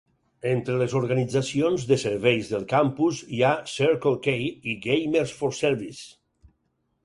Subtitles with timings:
[0.51, 4.37] Entre les organitzacions de serveis del campus hi ha Circle K
[4.75, 6.05] i Gamers for Service.